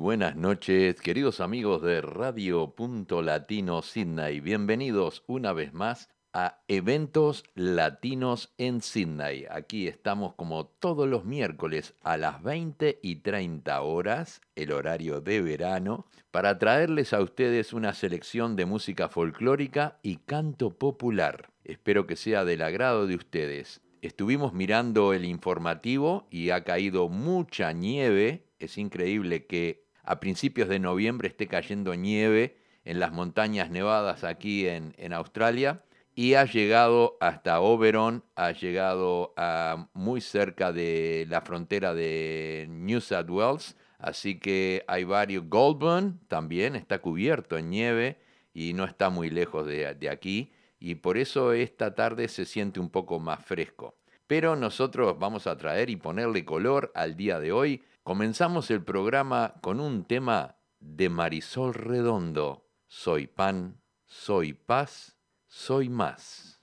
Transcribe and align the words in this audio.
Buenas 0.00 0.34
noches, 0.34 0.98
queridos 1.02 1.40
amigos 1.40 1.82
de 1.82 2.00
Radio 2.00 2.74
Punto 2.74 3.20
Latino 3.20 3.82
Sydney. 3.82 4.40
Bienvenidos 4.40 5.24
una 5.26 5.52
vez 5.52 5.74
más 5.74 6.08
a 6.32 6.62
Eventos 6.68 7.44
Latinos 7.54 8.50
en 8.56 8.80
Sydney. 8.80 9.44
Aquí 9.50 9.88
estamos 9.88 10.34
como 10.36 10.64
todos 10.64 11.06
los 11.06 11.26
miércoles 11.26 11.92
a 12.02 12.16
las 12.16 12.42
20 12.42 12.98
y 13.02 13.16
30 13.16 13.82
horas, 13.82 14.40
el 14.56 14.72
horario 14.72 15.20
de 15.20 15.42
verano, 15.42 16.06
para 16.30 16.58
traerles 16.58 17.12
a 17.12 17.20
ustedes 17.20 17.74
una 17.74 17.92
selección 17.92 18.56
de 18.56 18.64
música 18.64 19.10
folclórica 19.10 19.98
y 20.02 20.16
canto 20.16 20.70
popular. 20.70 21.50
Espero 21.62 22.06
que 22.06 22.16
sea 22.16 22.46
del 22.46 22.62
agrado 22.62 23.06
de 23.06 23.16
ustedes. 23.16 23.82
Estuvimos 24.00 24.54
mirando 24.54 25.12
el 25.12 25.26
informativo 25.26 26.26
y 26.30 26.50
ha 26.50 26.64
caído 26.64 27.10
mucha 27.10 27.74
nieve. 27.74 28.46
Es 28.58 28.78
increíble 28.78 29.44
que 29.44 29.89
a 30.10 30.18
principios 30.18 30.68
de 30.68 30.80
noviembre 30.80 31.28
esté 31.28 31.46
cayendo 31.46 31.94
nieve 31.94 32.56
en 32.84 32.98
las 32.98 33.12
montañas 33.12 33.70
nevadas 33.70 34.24
aquí 34.24 34.66
en, 34.66 35.12
Australia 35.12 35.84
y 36.16 36.34
ha 36.34 36.46
llegado 36.46 37.16
hasta 37.20 37.60
Oberon, 37.60 38.24
ha 38.34 38.50
llegado 38.50 39.32
a 39.36 39.88
muy 39.94 40.20
cerca 40.20 40.72
de 40.72 41.26
la 41.28 41.42
frontera 41.42 41.94
de 41.94 42.66
New 42.68 43.00
South 43.00 43.30
Wales, 43.30 43.76
así 44.00 44.40
que 44.40 44.82
hay 44.88 45.04
varios. 45.04 45.44
Goulburn 45.48 46.18
también 46.26 46.74
está 46.74 46.98
cubierto 46.98 47.56
en 47.56 47.70
nieve 47.70 48.18
y 48.52 48.72
no 48.72 48.86
está 48.86 49.10
muy 49.10 49.30
lejos 49.30 49.64
de, 49.64 49.94
de 49.94 50.10
aquí, 50.10 50.52
y 50.80 50.96
por 50.96 51.18
eso 51.18 51.52
esta 51.52 51.94
tarde 51.94 52.26
se 52.26 52.46
siente 52.46 52.80
un 52.80 52.90
poco 52.90 53.20
más 53.20 53.44
fresco. 53.44 53.94
Pero 54.26 54.56
nosotros 54.56 55.16
vamos 55.20 55.46
a 55.46 55.56
traer 55.56 55.88
y 55.88 55.94
ponerle 55.94 56.44
color 56.44 56.90
al 56.96 57.16
día 57.16 57.38
de 57.38 57.52
hoy. 57.52 57.84
Comenzamos 58.10 58.72
el 58.72 58.82
programa 58.82 59.54
con 59.60 59.78
un 59.78 60.04
tema 60.04 60.56
de 60.80 61.08
Marisol 61.08 61.72
Redondo. 61.72 62.68
Soy 62.88 63.28
pan, 63.28 63.84
soy 64.04 64.52
paz 64.52 65.16
soy 65.46 65.88
más. 65.88 66.59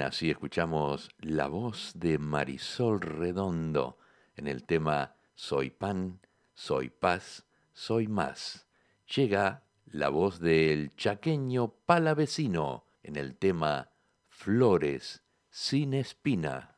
Así 0.00 0.30
escuchamos 0.30 1.10
la 1.18 1.46
voz 1.46 1.92
de 1.94 2.16
Marisol 2.16 3.02
Redondo 3.02 3.98
en 4.34 4.46
el 4.46 4.64
tema 4.64 5.14
Soy 5.34 5.68
pan, 5.68 6.20
soy 6.54 6.88
paz, 6.88 7.44
soy 7.74 8.08
más. 8.08 8.66
Llega 9.14 9.64
la 9.84 10.08
voz 10.08 10.40
del 10.40 10.96
chaqueño 10.96 11.74
palavecino 11.84 12.86
en 13.02 13.16
el 13.16 13.36
tema 13.36 13.90
Flores 14.30 15.22
sin 15.50 15.92
espina. 15.92 16.71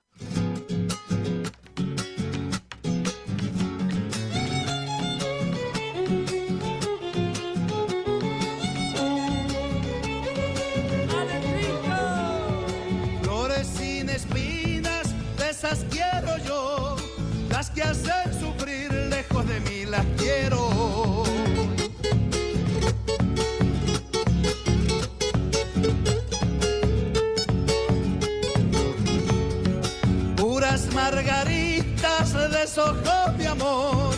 Margaritas 31.04 32.32
deshojó 32.50 33.18
mi 33.36 33.44
amor 33.44 34.14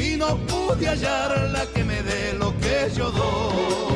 y 0.00 0.16
no 0.16 0.36
pude 0.50 0.88
hallar 0.88 1.30
la 1.52 1.64
que 1.72 1.84
me 1.84 2.02
dé 2.02 2.32
lo 2.32 2.48
que 2.58 2.90
yo 2.96 3.10
doy. 3.10 3.94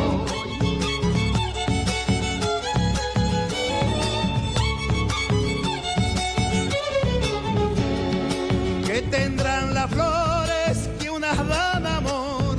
tendrán 9.10 9.74
las 9.74 9.88
flores 9.90 10.90
que 11.00 11.08
unas 11.08 11.38
dan 11.48 11.86
amor, 11.86 12.56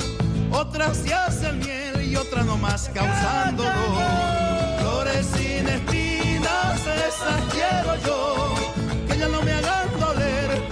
otras 0.52 0.98
se 0.98 1.14
hacen 1.14 1.60
miel 1.60 2.02
y 2.10 2.16
otras 2.16 2.46
nomás 2.46 2.90
causando 2.94 3.64
dolor. 3.64 4.80
Flores 4.80 5.26
sin 5.36 5.68
espinas, 5.68 6.80
esas 7.08 7.42
quiero 7.54 7.92
yo, 8.06 8.29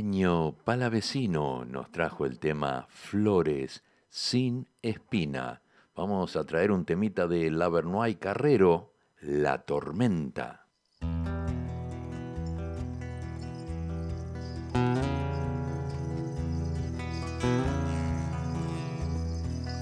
Chaqueño 0.00 0.52
Palavecino 0.64 1.66
nos 1.66 1.92
trajo 1.92 2.24
el 2.24 2.38
tema 2.38 2.86
Flores 2.88 3.84
sin 4.08 4.66
espina. 4.80 5.60
Vamos 5.94 6.36
a 6.36 6.44
traer 6.44 6.72
un 6.72 6.86
temita 6.86 7.26
de 7.26 7.50
Lavernoy 7.50 8.14
Carrero, 8.14 8.94
La 9.20 9.58
Tormenta. 9.58 10.64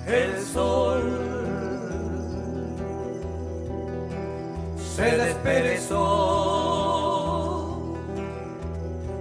el 0.08 0.40
sol 0.40 1.02
se 4.76 5.16
desperezó 5.16 6.47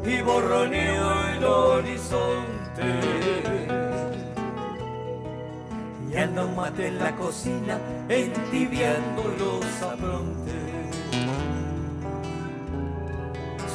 y 0.08 0.22
borroneó 0.22 1.28
el 1.30 1.44
horizonte. 1.44 2.88
Y 6.10 6.16
anda 6.16 6.46
un 6.46 6.56
mate 6.56 6.88
en 6.88 7.00
la 7.00 7.16
cocina 7.16 7.78
entibiando 8.08 9.24
los 9.38 9.82
aprontes. 9.82 10.54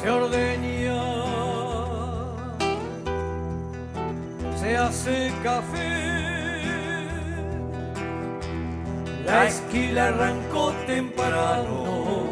Se 0.01 0.09
ordeña 0.09 1.23
se 4.63 4.77
hace 4.77 5.31
café. 5.43 6.23
La 9.25 9.47
esquila 9.47 10.07
arrancó 10.07 10.71
temprano. 10.87 12.22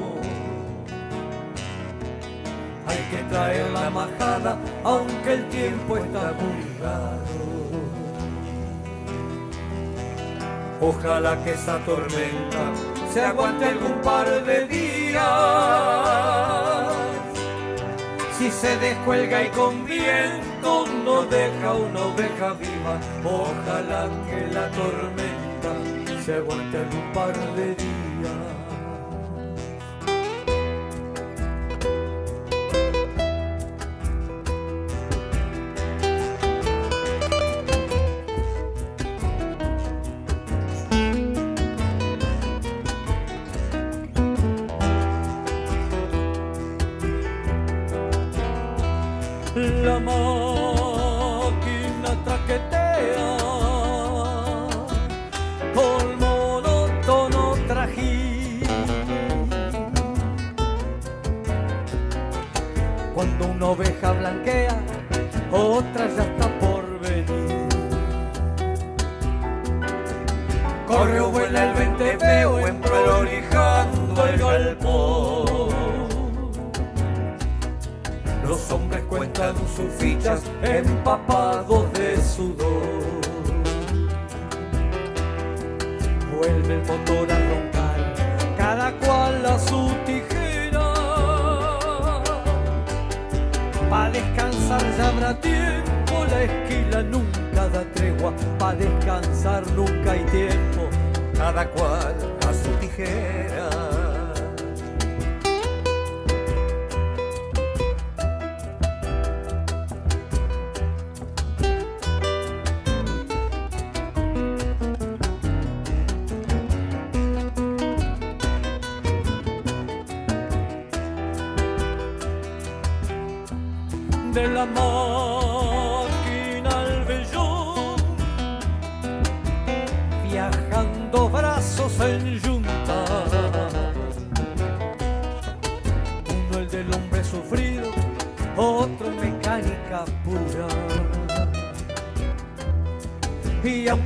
Hay 2.91 3.03
que 3.09 3.23
traer 3.29 3.69
la 3.71 3.89
majada, 3.89 4.57
aunque 4.83 5.33
el 5.33 5.47
tiempo 5.47 5.95
está 5.95 6.33
muy. 6.33 6.71
Ojalá 10.81 11.41
que 11.43 11.51
esa 11.51 11.77
tormenta 11.85 12.63
se 13.13 13.21
aguante 13.21 13.65
algún 13.65 14.01
par 14.01 14.27
de 14.43 14.67
días. 14.67 15.21
Si 18.37 18.49
se 18.49 18.75
descuelga 18.77 19.43
y 19.43 19.49
con 19.49 19.85
viento 19.85 20.85
no 21.05 21.21
deja 21.25 21.73
una 21.73 22.01
oveja 22.01 22.53
viva, 22.53 22.99
ojalá 23.23 24.09
que 24.27 24.47
la 24.51 24.67
tormenta 24.71 25.71
se 26.25 26.33
aguante 26.35 26.79
un 26.79 27.13
par 27.13 27.37
de 27.55 27.75
días. 27.75 28.00
Otra 65.51 66.07
ya 66.07 66.23
está 66.23 66.59
por 66.59 66.99
venir. 66.99 67.67
Corre 70.87 71.19
o 71.19 71.29
vuela 71.29 71.69
el 71.69 71.73
vente 71.73 72.17
veo 72.17 72.67
emprolijando 72.67 74.27
el 74.27 74.37
galpón. 74.39 75.69
Los 78.47 78.71
hombres 78.71 79.03
cuentan 79.09 79.55
sus 79.75 79.91
fichas 79.97 80.41
empapados 80.61 81.91
de 81.93 82.21
sudor. 82.21 83.21
Vuelve 86.35 86.73
el 86.73 86.81
motor 86.81 87.31
a 87.31 87.39
roncar, 87.49 88.13
cada 88.57 88.91
cual 88.99 89.20
habrá 95.01 95.33
tiempo, 95.39 96.25
la 96.29 96.43
esquila 96.43 97.03
nunca 97.03 97.67
da 97.69 97.83
tregua. 97.93 98.33
Pa' 98.59 98.75
descansar 98.75 99.63
nunca 99.71 100.11
hay 100.11 100.23
tiempo, 100.25 100.89
cada 101.35 101.67
cual 101.69 102.15
a 102.47 102.53
su 102.53 102.69
tijera. 102.79 103.80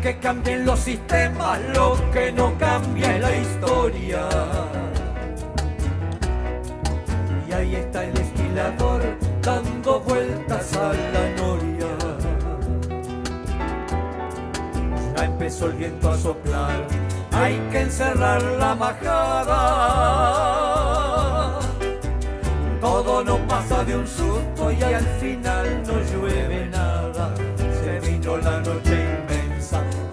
Que 0.01 0.17
cambien 0.19 0.65
los 0.65 0.79
sistemas, 0.79 1.59
lo 1.73 1.95
que 2.11 2.31
no 2.31 2.57
cambia 2.57 3.15
es 3.15 3.21
la 3.21 3.35
historia. 3.35 4.27
Y 7.47 7.53
ahí 7.53 7.75
está 7.75 8.03
el 8.03 8.17
esquilador 8.17 9.01
dando 9.41 10.01
vueltas 10.01 10.75
a 10.75 10.91
la 10.93 11.29
noria. 11.37 11.87
Ya 15.15 15.25
empezó 15.25 15.67
el 15.67 15.73
viento 15.73 16.09
a 16.11 16.17
soplar, 16.17 16.87
hay 17.31 17.57
que 17.71 17.81
encerrar 17.81 18.41
la 18.41 18.75
majada. 18.75 19.59
Todo 22.81 23.23
no 23.23 23.37
pasa 23.47 23.85
de 23.85 23.95
un 23.95 24.05
susto 24.07 24.71
y 24.71 24.83
al 24.83 25.05
final 25.19 25.83
no 25.87 25.93
llueve 26.11 26.65
nada. 26.65 26.74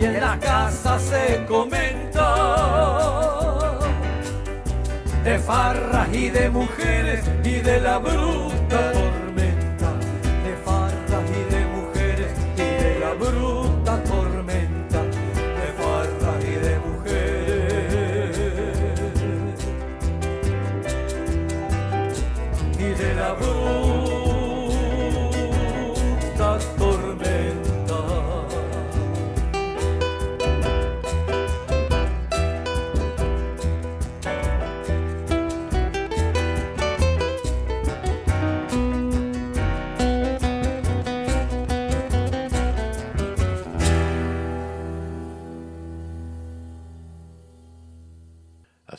Y 0.03 0.05
en 0.05 0.21
la 0.21 0.37
casa 0.41 0.99
se 0.99 1.45
comenta 1.47 2.35
de 5.23 5.39
farras 5.39 6.09
y 6.13 6.29
de 6.29 6.51
mujeres 6.51 7.25
y 7.45 7.61
de 7.61 7.81
la 7.81 7.99
bruta 7.99 9.12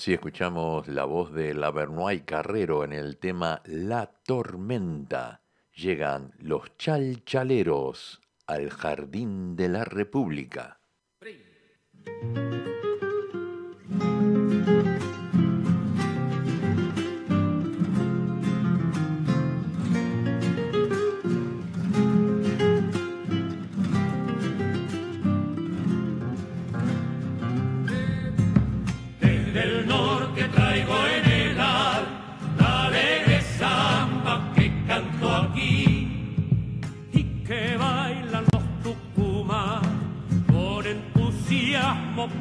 Así 0.04 0.12
escuchamos 0.12 0.90
la 0.90 1.06
voz 1.06 1.32
de 1.32 1.54
Lavernoy 1.54 2.24
Carrero 2.26 2.84
en 2.84 2.92
el 2.92 3.16
tema 3.16 3.62
La 3.64 4.08
Tormenta. 4.08 5.44
llegan 5.74 6.34
los 6.40 6.76
chalchaleros 6.76 8.20
al 8.46 8.70
Jardín 8.70 9.56
de 9.56 9.70
la 9.70 9.86
República. 9.86 10.82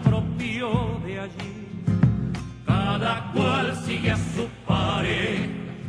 Propio 0.04 1.00
de 1.04 1.20
allí. 1.20 1.84
Cada 2.66 3.30
cual 3.32 3.76
sigue 3.84 4.10
a 4.10 4.16
su 4.16 4.46
pared, 4.66 5.48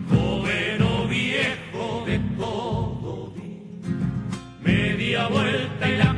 joven 0.10 0.82
o 0.82 1.08
viejo 1.08 2.03
de 2.06 2.20
todo. 2.38 3.34
Media 4.62 5.27
vuelta 5.27 5.89
y 5.89 5.98
la 5.98 6.12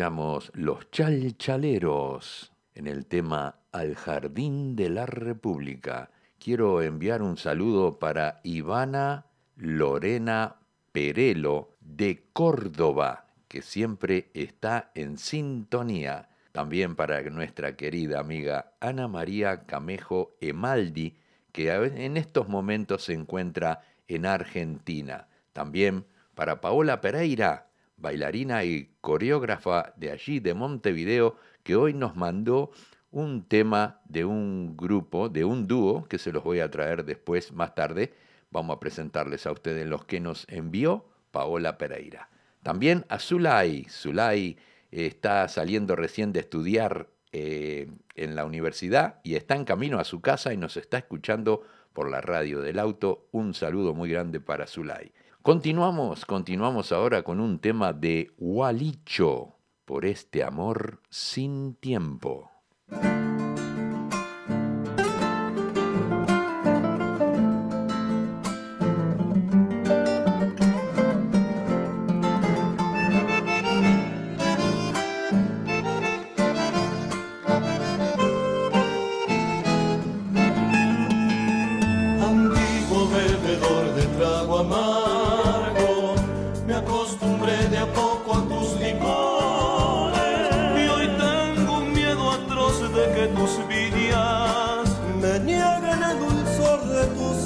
Los 0.00 0.90
Chalchaleros 0.90 2.52
en 2.74 2.86
el 2.86 3.04
tema 3.04 3.56
Al 3.70 3.94
Jardín 3.96 4.74
de 4.74 4.88
la 4.88 5.04
República. 5.04 6.10
Quiero 6.38 6.80
enviar 6.80 7.20
un 7.20 7.36
saludo 7.36 7.98
para 7.98 8.40
Ivana 8.42 9.26
Lorena 9.56 10.56
Perelo 10.90 11.76
de 11.80 12.24
Córdoba, 12.32 13.26
que 13.46 13.60
siempre 13.60 14.30
está 14.32 14.90
en 14.94 15.18
sintonía. 15.18 16.30
También 16.52 16.96
para 16.96 17.20
nuestra 17.24 17.76
querida 17.76 18.20
amiga 18.20 18.72
Ana 18.80 19.06
María 19.06 19.66
Camejo 19.66 20.34
Emaldi, 20.40 21.18
que 21.52 21.70
en 21.74 22.16
estos 22.16 22.48
momentos 22.48 23.04
se 23.04 23.12
encuentra 23.12 23.82
en 24.08 24.24
Argentina. 24.24 25.28
También 25.52 26.06
para 26.34 26.62
Paola 26.62 27.02
Pereira, 27.02 27.69
bailarina 28.00 28.64
y 28.64 28.90
coreógrafa 29.00 29.92
de 29.96 30.10
allí, 30.10 30.40
de 30.40 30.54
Montevideo, 30.54 31.36
que 31.62 31.76
hoy 31.76 31.94
nos 31.94 32.16
mandó 32.16 32.70
un 33.10 33.44
tema 33.44 34.00
de 34.04 34.24
un 34.24 34.76
grupo, 34.76 35.28
de 35.28 35.44
un 35.44 35.66
dúo, 35.66 36.04
que 36.04 36.18
se 36.18 36.32
los 36.32 36.44
voy 36.44 36.60
a 36.60 36.70
traer 36.70 37.04
después, 37.04 37.52
más 37.52 37.74
tarde. 37.74 38.14
Vamos 38.50 38.76
a 38.76 38.80
presentarles 38.80 39.46
a 39.46 39.52
ustedes 39.52 39.86
los 39.86 40.04
que 40.04 40.20
nos 40.20 40.46
envió 40.48 41.04
Paola 41.30 41.78
Pereira. 41.78 42.28
También 42.62 43.04
a 43.08 43.18
Zulay. 43.18 43.86
Zulay 43.88 44.56
eh, 44.90 45.06
está 45.06 45.48
saliendo 45.48 45.96
recién 45.96 46.32
de 46.32 46.40
estudiar 46.40 47.08
eh, 47.32 47.88
en 48.14 48.34
la 48.34 48.44
universidad 48.44 49.20
y 49.22 49.36
está 49.36 49.54
en 49.54 49.64
camino 49.64 49.98
a 49.98 50.04
su 50.04 50.20
casa 50.20 50.52
y 50.52 50.56
nos 50.56 50.76
está 50.76 50.98
escuchando 50.98 51.62
por 51.92 52.10
la 52.10 52.20
radio 52.20 52.60
del 52.60 52.78
auto. 52.78 53.26
Un 53.32 53.54
saludo 53.54 53.94
muy 53.94 54.10
grande 54.10 54.40
para 54.40 54.66
Zulay. 54.66 55.12
Continuamos, 55.42 56.26
continuamos 56.26 56.92
ahora 56.92 57.22
con 57.22 57.40
un 57.40 57.60
tema 57.60 57.94
de 57.94 58.30
Walicho, 58.36 59.56
por 59.86 60.04
este 60.04 60.44
amor 60.44 61.00
sin 61.08 61.76
tiempo. 61.76 62.50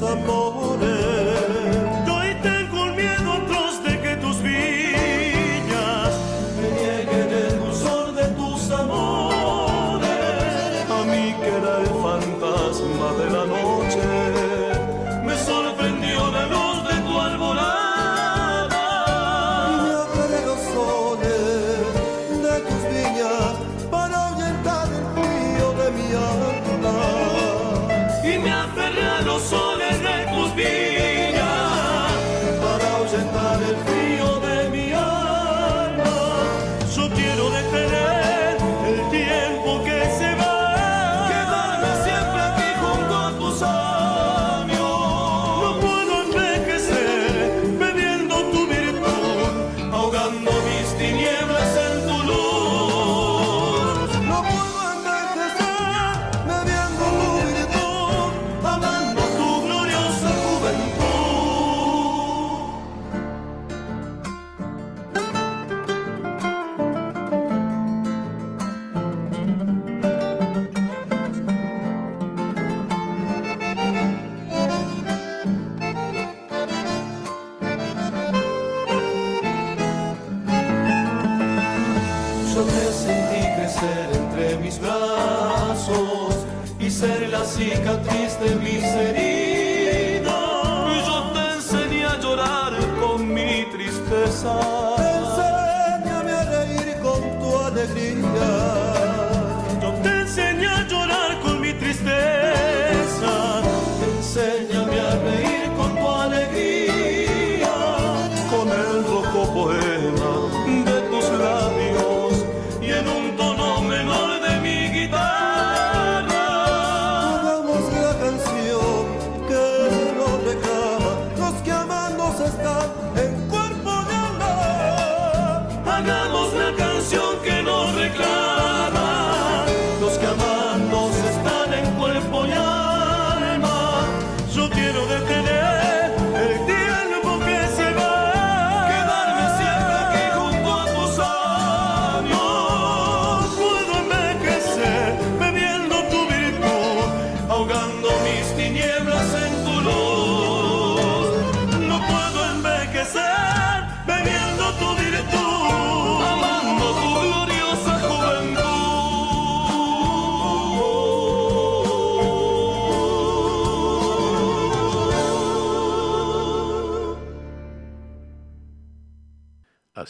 amores. 0.07 0.94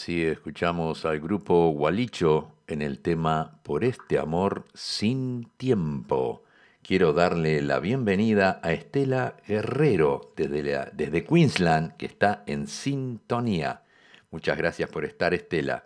Así 0.05 0.23
escuchamos 0.23 1.07
al 1.07 1.19
grupo 1.19 1.71
Gualicho 1.71 2.59
en 2.67 2.83
el 2.83 3.01
tema 3.01 3.59
Por 3.63 3.85
este 3.85 4.19
amor 4.19 4.67
sin 4.75 5.49
tiempo. 5.57 6.43
Quiero 6.83 7.15
darle 7.15 7.63
la 7.63 7.79
bienvenida 7.79 8.61
a 8.63 8.75
Estela 8.75 9.37
Guerrero 9.49 10.35
desde, 10.37 10.91
desde 10.93 11.25
Queensland, 11.25 11.97
que 11.97 12.05
está 12.05 12.45
en 12.47 12.67
sintonía. 12.67 13.81
Muchas 14.31 14.59
gracias 14.59 14.91
por 14.91 15.07
estar, 15.07 15.33
Estela. 15.33 15.85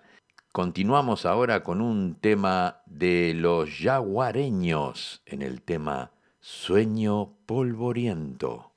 Continuamos 0.51 1.25
ahora 1.25 1.63
con 1.63 1.81
un 1.81 2.17
tema 2.17 2.83
de 2.87 3.35
los 3.37 3.79
yaguareños 3.79 5.23
en 5.27 5.43
el 5.43 5.63
tema 5.63 6.11
Sueño 6.41 7.37
polvoriento. 7.47 8.73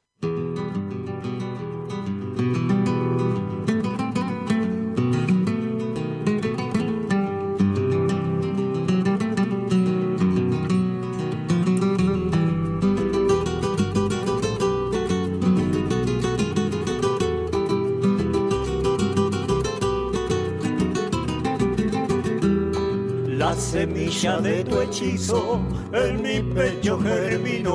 Semilla 23.72 24.38
de 24.42 24.66
tu 24.66 24.82
hechizo 24.82 25.62
en 25.94 26.22
mi 26.22 26.42
pecho 26.54 27.00
germinó. 27.00 27.74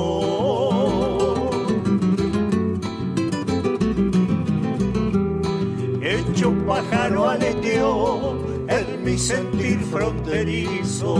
Hecho 5.99 6.53
pájaro 6.67 7.29
aleteó 7.29 8.37
en 8.67 9.03
mi 9.03 9.17
sentir 9.17 9.79
fronterizo. 9.91 11.15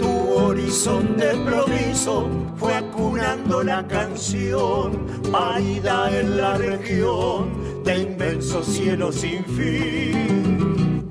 Tu 0.00 0.12
horizonte 0.40 1.36
proviso 1.44 2.28
fue 2.56 2.74
acunando 2.74 3.62
la 3.62 3.86
canción, 3.86 5.06
parida 5.30 6.10
en 6.18 6.36
la 6.36 6.58
región 6.58 7.65
de 7.86 7.98
inmenso 8.00 8.62
cielo 8.64 9.12
sin 9.12 9.44
fin, 9.44 11.06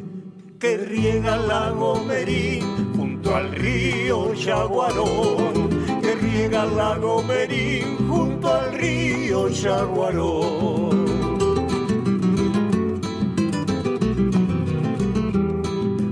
que 0.59 0.75
riega 0.77 1.35
el 1.35 1.47
lago 1.47 2.03
Merín 2.03 2.93
junto 2.97 3.33
al 3.33 3.49
río 3.53 4.33
Yaguarón, 4.33 5.69
que 6.01 6.15
riega 6.15 6.63
el 6.65 6.75
lago 6.75 7.23
Merín 7.23 8.09
junto 8.09 8.53
al 8.53 8.73
río 8.73 9.47
Yaguarón. 9.47 11.05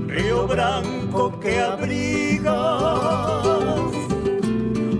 Río 0.08 0.48
Branco 0.48 1.40
que 1.42 1.60
abriga 1.60 2.80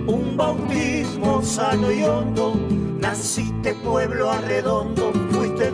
un 0.06 0.36
bautismo 0.36 1.42
sano 1.42 1.90
y 1.90 2.02
hondo. 2.02 2.54
Naciste 2.98 3.74
pueblo 3.74 4.30
arredondo, 4.30 5.12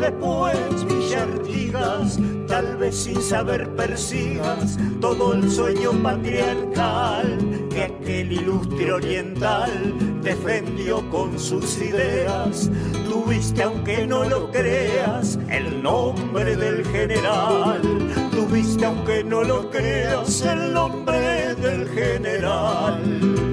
después 0.00 0.84
Villa 0.86 1.22
Artigas, 1.22 2.18
tal 2.48 2.76
vez 2.76 2.96
sin 2.96 3.20
saber 3.20 3.68
persigas 3.76 4.78
todo 5.00 5.34
el 5.34 5.50
sueño 5.50 5.92
patriarcal 6.02 7.38
que 7.70 7.82
aquel 7.82 8.32
ilustre 8.32 8.92
oriental 8.92 9.70
defendió 10.22 11.08
con 11.10 11.38
sus 11.38 11.80
ideas. 11.80 12.70
Tuviste, 13.08 13.62
aunque 13.62 14.06
no 14.06 14.24
lo 14.24 14.50
creas, 14.50 15.38
el 15.48 15.82
nombre 15.82 16.56
del 16.56 16.84
general. 16.86 17.80
Tuviste, 18.30 18.86
aunque 18.86 19.22
no 19.22 19.42
lo 19.42 19.70
creas, 19.70 20.42
el 20.42 20.72
nombre 20.72 21.54
del 21.56 21.88
general. 21.88 23.49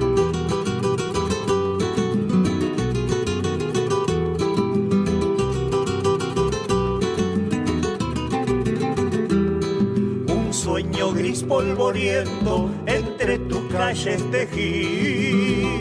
gris 11.38 11.42
polvoriento 11.42 12.70
entre 12.86 13.38
tus 13.38 13.60
calles 13.72 14.22
tejí. 14.30 15.78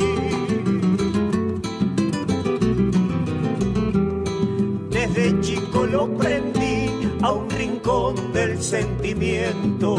Desde 4.89 5.39
chico 5.41 5.85
lo 5.85 6.07
prendí 6.17 6.89
a 7.21 7.31
un 7.31 7.49
rincón 7.49 8.15
del 8.33 8.61
sentimiento. 8.61 9.97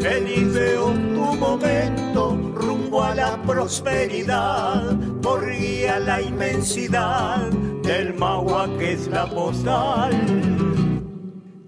Feliz 0.00 0.52
veo 0.52 0.92
tu 1.14 1.36
momento 1.36 2.38
rumbo 2.54 3.02
a 3.02 3.14
la 3.14 3.42
prosperidad, 3.42 4.96
por 5.22 5.50
guía 5.50 5.98
la 5.98 6.20
inmensidad 6.20 7.50
del 7.84 8.14
Magua 8.14 8.68
que 8.78 8.94
es 8.94 9.08
la 9.08 9.26
postal 9.26 10.12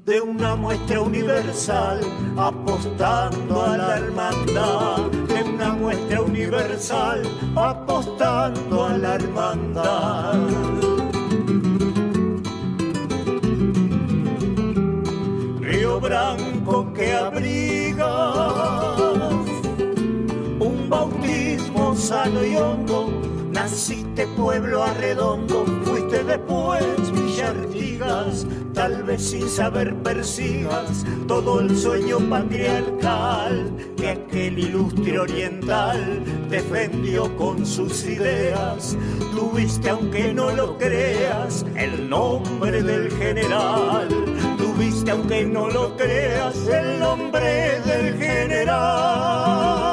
de 0.05 0.21
una 0.21 0.57
muestra 0.57 1.01
universal 1.01 2.01
apostando 2.37 3.63
a 3.63 3.77
la 3.77 3.97
hermandad 3.99 5.11
de 5.29 5.43
una 5.43 5.73
muestra 5.75 6.23
universal 6.23 7.23
apostando 7.55 8.85
a 8.85 8.97
la 8.97 9.15
hermandad 9.17 10.35
Río 15.61 16.01
Branco 16.01 16.93
que 16.95 17.13
abriga 17.13 18.07
un 20.59 20.89
bautismo 20.89 21.95
sano 21.95 22.45
y 22.45 22.57
hondo. 22.57 23.09
Naciste 23.53 24.27
pueblo 24.29 24.83
arredondo, 24.83 25.66
después 26.27 27.12
Villartigas, 27.12 28.47
tal 28.75 29.03
vez 29.03 29.23
sin 29.23 29.49
saber 29.49 29.95
persigas 30.03 31.05
todo 31.27 31.61
el 31.61 31.77
sueño 31.77 32.19
patriarcal 32.29 33.73
que 33.97 34.11
aquel 34.11 34.59
ilustre 34.59 35.19
oriental 35.19 36.23
defendió 36.49 37.35
con 37.37 37.65
sus 37.65 38.05
ideas. 38.05 38.97
Tuviste, 39.35 39.91
aunque 39.91 40.33
no 40.33 40.51
lo 40.51 40.77
creas, 40.79 41.65
el 41.77 42.09
nombre 42.09 42.83
del 42.83 43.11
general. 43.12 44.09
Tuviste, 44.57 45.11
aunque 45.11 45.45
no 45.45 45.69
lo 45.69 45.97
creas, 45.97 46.57
el 46.69 47.01
nombre 47.01 47.81
del 47.81 48.17
general. 48.19 49.86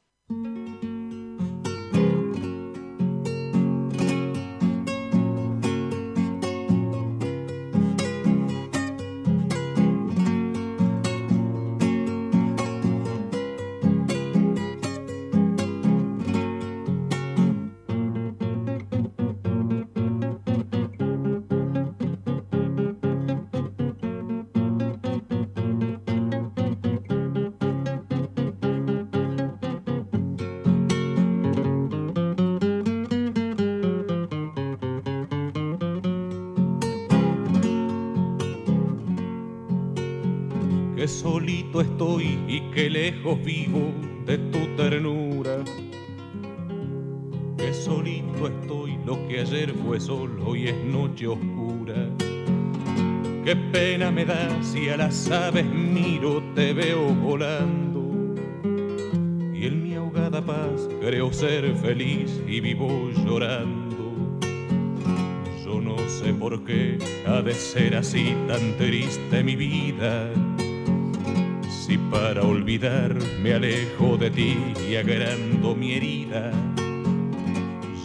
Vivo 43.35 43.93
de 44.25 44.37
tu 44.51 44.75
ternura. 44.75 45.63
Que 47.57 47.73
solito 47.73 48.47
estoy, 48.47 48.97
lo 49.05 49.27
que 49.27 49.39
ayer 49.39 49.73
fue 49.73 49.99
solo 49.99 50.55
y 50.55 50.67
es 50.67 50.83
noche 50.85 51.27
oscura. 51.27 52.09
Qué 53.43 53.55
pena 53.71 54.11
me 54.11 54.25
da 54.25 54.61
si 54.61 54.89
a 54.89 54.97
las 54.97 55.31
aves 55.31 55.65
miro, 55.65 56.43
te 56.55 56.73
veo 56.73 57.13
volando. 57.13 58.35
Y 59.53 59.65
en 59.65 59.83
mi 59.83 59.95
ahogada 59.95 60.45
paz 60.45 60.89
creo 60.99 61.31
ser 61.31 61.73
feliz 61.75 62.41
y 62.47 62.59
vivo 62.59 63.09
llorando. 63.25 64.13
Yo 65.65 65.81
no 65.81 65.97
sé 66.09 66.33
por 66.33 66.63
qué 66.65 66.97
ha 67.25 67.41
de 67.41 67.53
ser 67.53 67.95
así 67.95 68.35
tan 68.47 68.77
triste 68.77 69.43
mi 69.43 69.55
vida 69.55 70.31
para 72.27 72.43
olvidar 72.43 73.15
me 73.41 73.53
alejo 73.53 74.17
de 74.17 74.29
ti 74.29 74.57
y 74.89 74.97
agrando 74.97 75.73
mi 75.73 75.93
herida, 75.93 76.51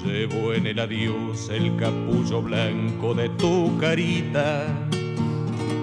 llevo 0.05 0.55
en 0.55 0.69
el 0.69 0.79
adiós 0.79 1.51
el 1.53 1.75
capullo 1.75 2.41
blanco 2.41 3.15
de 3.15 3.29
tu 3.31 3.77
carita. 3.79 4.65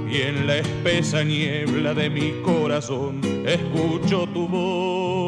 Y 0.10 0.22
en 0.22 0.48
la 0.48 0.60
espesa 0.60 1.22
niebla 1.22 1.94
de 1.94 2.10
mi 2.10 2.32
corazón 2.42 3.20
escucho 3.46 4.26
tu 4.28 4.48
voz. 4.48 5.19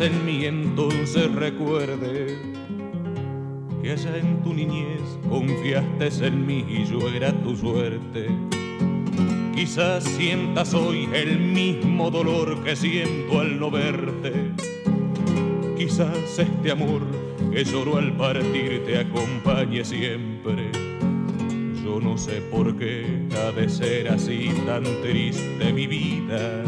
En 0.00 0.24
mí, 0.24 0.44
entonces 0.46 1.30
recuerde 1.34 2.38
que 3.82 3.90
allá 3.90 4.16
en 4.16 4.42
tu 4.42 4.54
niñez 4.54 5.02
confiaste 5.28 6.26
en 6.26 6.46
mí 6.46 6.64
y 6.68 6.84
yo 6.84 7.08
era 7.08 7.32
tu 7.42 7.54
suerte. 7.56 8.28
Quizás 9.54 10.04
sientas 10.04 10.72
hoy 10.72 11.08
el 11.12 11.38
mismo 11.38 12.10
dolor 12.10 12.64
que 12.64 12.74
siento 12.74 13.40
al 13.40 13.60
no 13.60 13.70
verte. 13.70 14.32
Quizás 15.76 16.38
este 16.38 16.70
amor 16.70 17.02
que 17.52 17.64
lloró 17.64 17.98
al 17.98 18.16
partir 18.16 18.84
te 18.86 18.98
acompañe 18.98 19.84
siempre. 19.84 20.70
Yo 21.84 22.00
no 22.00 22.16
sé 22.16 22.40
por 22.50 22.76
qué 22.76 23.04
ha 23.36 23.52
de 23.52 23.68
ser 23.68 24.08
así 24.08 24.50
tan 24.64 24.84
triste 25.02 25.72
mi 25.72 25.86
vida 25.86 26.64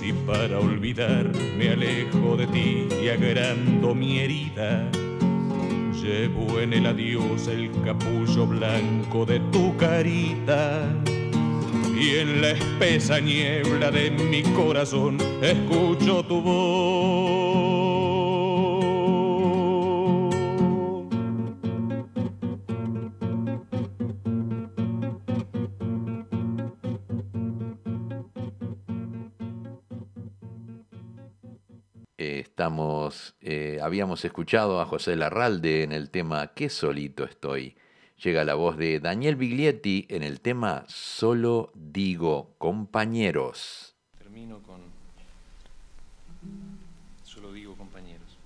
si 0.00 0.14
para 0.14 0.58
olvidar 0.58 1.30
me 1.58 1.68
alejo 1.68 2.34
de 2.34 2.46
ti 2.46 2.88
y 3.04 3.08
agrando 3.08 3.94
mi 3.94 4.20
herida, 4.20 4.90
llevo 6.02 6.58
en 6.58 6.72
el 6.72 6.86
adiós 6.86 7.48
el 7.48 7.70
capullo 7.84 8.46
blanco 8.46 9.26
de 9.26 9.40
tu 9.52 9.76
carita. 9.76 10.88
Y 12.00 12.16
en 12.16 12.40
la 12.40 12.52
espesa 12.52 13.20
niebla 13.20 13.90
de 13.90 14.10
mi 14.10 14.42
corazón 14.42 15.18
escucho 15.42 16.22
tu 16.22 16.40
voz. 16.40 17.39
Eh, 33.40 33.78
habíamos 33.82 34.24
escuchado 34.24 34.80
a 34.80 34.86
José 34.86 35.16
Larralde 35.16 35.82
en 35.82 35.92
el 35.92 36.10
tema 36.10 36.52
Qué 36.54 36.68
solito 36.68 37.24
estoy. 37.24 37.76
Llega 38.22 38.44
la 38.44 38.54
voz 38.54 38.76
de 38.76 39.00
Daniel 39.00 39.36
Biglietti 39.36 40.06
en 40.10 40.22
el 40.22 40.40
tema 40.40 40.84
Solo 40.88 41.72
digo 41.74 42.54
compañeros. 42.58 43.96
Termino 44.18 44.62
con 44.62 44.80
Solo 47.22 47.52
digo 47.52 47.76
compañeros. 47.76 48.38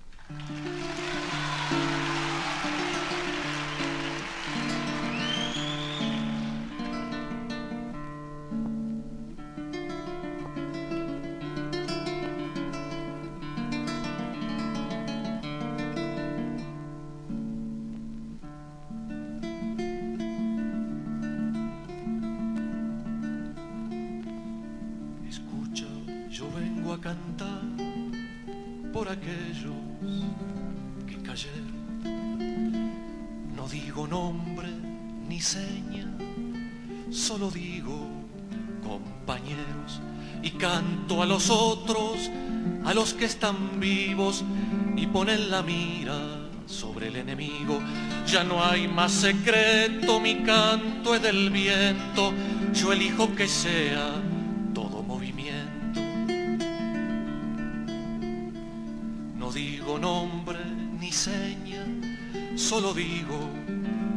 Cantar 27.05 27.61
por 28.91 29.07
aquellos 29.07 29.75
que 31.05 31.17
cayeron. 31.21 32.01
No 33.55 33.67
digo 33.67 34.07
nombre 34.07 34.69
ni 35.29 35.39
seña, 35.39 36.07
solo 37.11 37.51
digo 37.51 37.95
compañeros 38.83 40.01
y 40.41 40.49
canto 40.51 41.21
a 41.21 41.27
los 41.27 41.51
otros, 41.51 42.31
a 42.83 42.95
los 42.95 43.13
que 43.13 43.25
están 43.25 43.79
vivos 43.79 44.43
y 44.95 45.05
ponen 45.05 45.51
la 45.51 45.61
mira 45.61 46.17
sobre 46.65 47.09
el 47.09 47.17
enemigo. 47.17 47.81
Ya 48.25 48.43
no 48.43 48.65
hay 48.65 48.87
más 48.87 49.11
secreto, 49.11 50.19
mi 50.19 50.41
canto 50.41 51.13
es 51.13 51.21
del 51.21 51.51
viento, 51.51 52.33
yo 52.73 52.93
elijo 52.93 53.35
que 53.35 53.47
sea 53.47 54.23
nombre 60.05 60.59
ni 60.99 61.11
seña, 61.11 61.83
solo 62.55 62.93
digo, 62.93 63.39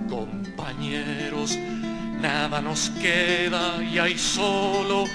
compañeros, 0.07 1.57
nada 2.20 2.61
nos 2.61 2.90
queda 2.90 3.83
y 3.83 3.98
hay 3.98 4.18
solo 4.18 5.07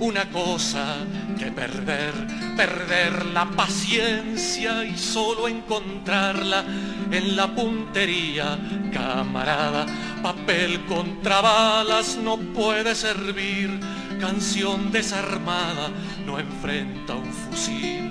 una 0.00 0.24
cosa 0.30 0.96
que 1.38 1.52
perder, 1.52 2.14
perder 2.56 3.26
la 3.34 3.44
paciencia 3.50 4.82
y 4.82 4.96
solo 4.96 5.46
encontrarla 5.46 6.64
en 7.10 7.36
la 7.36 7.54
puntería, 7.54 8.58
camarada, 8.94 9.84
papel 10.22 10.86
contra 10.86 11.42
balas 11.42 12.16
no 12.16 12.38
puede 12.38 12.94
servir, 12.94 13.78
canción 14.18 14.90
desarmada 14.90 15.90
no 16.24 16.38
enfrenta 16.38 17.12
un 17.12 17.30
fusil 17.30 18.03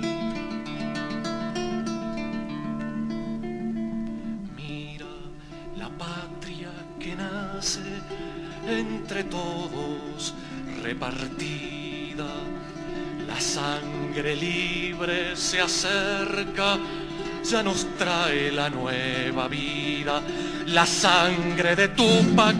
entre 8.66 9.24
todos 9.24 10.34
repartida. 10.82 12.26
La 13.26 13.40
sangre 13.40 14.36
libre 14.36 15.36
se 15.36 15.60
acerca, 15.60 16.78
ya 17.42 17.62
nos 17.62 17.86
trae 17.96 18.52
la 18.52 18.70
nueva 18.70 19.48
vida. 19.48 20.20
La 20.66 20.86
sangre 20.86 21.74
de 21.74 21.88
Tupac, 21.88 22.54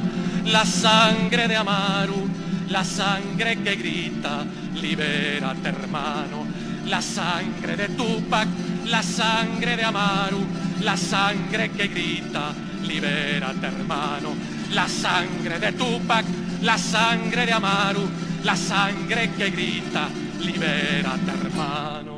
la 0.46 0.64
sangre 0.64 1.48
de 1.48 1.56
Amaru, 1.56 2.28
la 2.68 2.84
sangre 2.84 3.56
que 3.62 3.76
grita, 3.76 4.44
libérate 4.74 5.68
hermano. 5.68 6.46
La 6.86 7.00
sangre 7.00 7.76
de 7.76 7.88
Tupac, 7.88 8.48
la 8.86 9.02
sangre 9.02 9.76
de 9.76 9.84
Amaru, 9.84 10.44
la 10.82 10.96
sangre 10.96 11.70
que 11.70 11.88
grita, 11.88 12.52
libérate 12.82 13.66
hermano 13.66 14.53
la 14.72 14.88
sangre 14.88 15.58
de 15.58 15.72
Tupac, 15.72 16.24
la 16.62 16.78
sangre 16.78 17.46
de 17.46 17.52
Amaru, 17.52 18.02
la 18.42 18.56
sangre 18.56 19.30
que 19.36 19.50
grita, 19.50 20.08
libérate 20.40 21.30
hermano. 21.30 22.14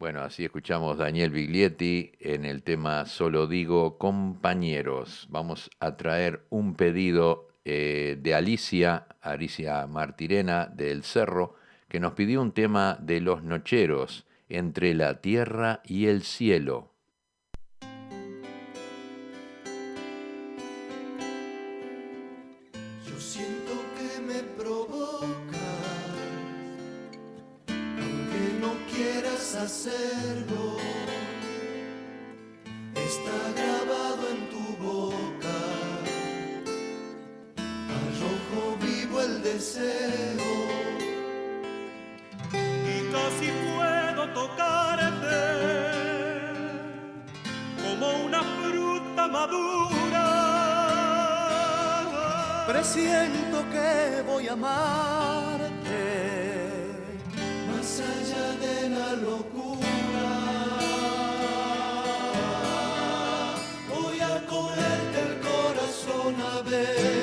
Bueno, 0.00 0.22
así 0.22 0.46
escuchamos 0.46 0.96
Daniel 0.96 1.30
Biglietti 1.30 2.12
en 2.20 2.46
el 2.46 2.62
tema 2.62 3.04
Solo 3.04 3.46
digo 3.46 3.98
compañeros. 3.98 5.26
Vamos 5.28 5.68
a 5.78 5.98
traer 5.98 6.46
un 6.48 6.74
pedido 6.74 7.49
eh, 7.64 8.16
de 8.20 8.34
Alicia, 8.34 9.06
Alicia 9.20 9.86
Martirena 9.86 10.66
del 10.66 11.02
Cerro, 11.02 11.56
que 11.88 12.00
nos 12.00 12.14
pidió 12.14 12.40
un 12.40 12.52
tema 12.52 12.96
de 13.00 13.20
los 13.20 13.42
nocheros, 13.42 14.26
entre 14.48 14.94
la 14.94 15.20
tierra 15.20 15.80
y 15.84 16.06
el 16.06 16.22
cielo. 16.22 16.92
Yo 23.06 23.18
siento 23.18 23.70
deseo 39.52 40.50
y 42.62 43.12
casi 43.12 43.48
puedo 43.66 44.22
tocarte 44.40 45.40
como 47.82 48.06
una 48.26 48.42
fruta 48.42 49.22
madura. 49.28 50.26
Presiento 52.68 53.56
que 53.72 54.22
voy 54.26 54.48
a 54.48 54.52
amarte 54.52 56.02
más 57.68 58.00
allá 58.12 58.46
de 58.64 58.76
la 58.90 59.12
locura. 59.28 60.28
Voy 63.92 64.20
a 64.20 64.46
comerte 64.46 65.18
el 65.28 65.34
corazón 65.48 66.34
a 66.40 66.62
besos 66.62 67.19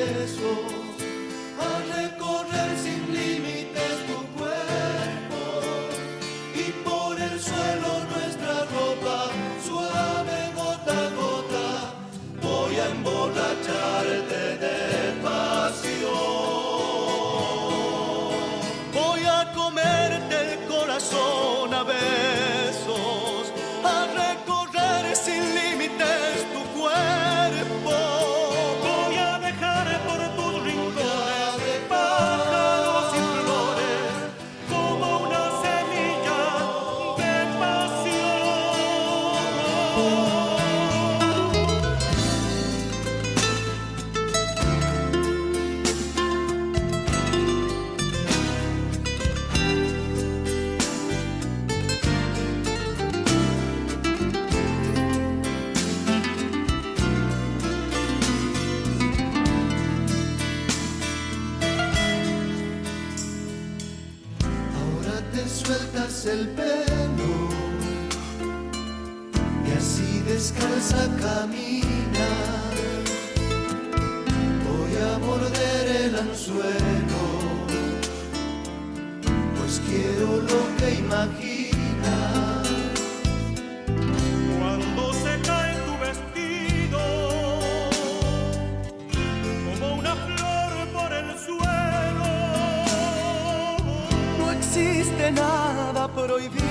nada 95.31 96.07
prohibido 96.07 96.61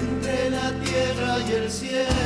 entre 0.00 0.50
la 0.50 0.70
tierra 0.80 1.38
y 1.48 1.52
el 1.52 1.70
cielo. 1.70 2.23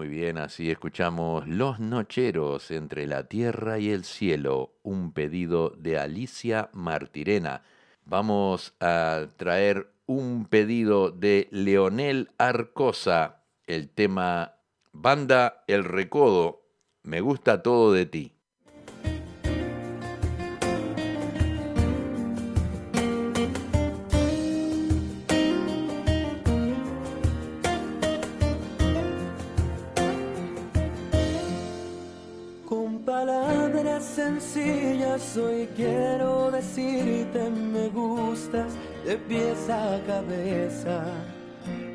Muy 0.00 0.08
bien, 0.08 0.38
así 0.38 0.70
escuchamos 0.70 1.46
Los 1.46 1.78
Nocheros 1.78 2.70
entre 2.70 3.06
la 3.06 3.24
Tierra 3.24 3.78
y 3.78 3.90
el 3.90 4.04
Cielo, 4.04 4.72
un 4.82 5.12
pedido 5.12 5.74
de 5.76 5.98
Alicia 5.98 6.70
Martirena. 6.72 7.64
Vamos 8.06 8.72
a 8.80 9.26
traer 9.36 9.92
un 10.06 10.46
pedido 10.46 11.10
de 11.10 11.48
Leonel 11.50 12.30
Arcosa, 12.38 13.42
el 13.66 13.90
tema 13.90 14.54
Banda 14.92 15.64
El 15.66 15.84
Recodo, 15.84 16.62
Me 17.02 17.20
gusta 17.20 17.62
todo 17.62 17.92
de 17.92 18.06
ti. 18.06 18.39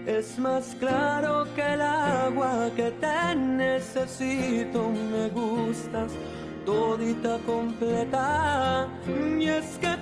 Es 0.05 0.37
más 0.37 0.75
claro 0.79 1.47
que 1.55 1.73
el 1.73 1.81
agua 1.81 2.69
que 2.75 2.91
te 2.91 3.35
necesito. 3.35 4.89
Me 4.89 5.29
gustas 5.29 6.11
todita 6.65 7.37
completa. 7.45 8.87
Y 9.39 9.47
es 9.47 9.77
que 9.79 9.94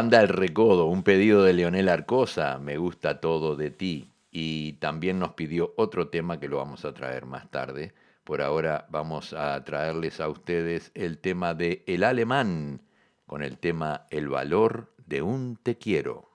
Banda 0.00 0.22
El 0.22 0.28
Recodo, 0.28 0.86
un 0.86 1.02
pedido 1.02 1.44
de 1.44 1.52
Leonel 1.52 1.90
Arcosa, 1.90 2.58
me 2.58 2.78
gusta 2.78 3.20
todo 3.20 3.54
de 3.54 3.70
ti. 3.70 4.14
Y 4.30 4.72
también 4.78 5.18
nos 5.18 5.34
pidió 5.34 5.74
otro 5.76 6.08
tema 6.08 6.40
que 6.40 6.48
lo 6.48 6.56
vamos 6.56 6.86
a 6.86 6.94
traer 6.94 7.26
más 7.26 7.50
tarde. 7.50 7.92
Por 8.24 8.40
ahora 8.40 8.86
vamos 8.88 9.34
a 9.34 9.62
traerles 9.62 10.18
a 10.18 10.30
ustedes 10.30 10.90
el 10.94 11.18
tema 11.18 11.52
de 11.52 11.84
El 11.86 12.02
Alemán, 12.04 12.80
con 13.26 13.42
el 13.42 13.58
tema 13.58 14.06
El 14.08 14.30
valor 14.30 14.90
de 15.06 15.20
un 15.20 15.58
te 15.62 15.76
quiero. 15.76 16.29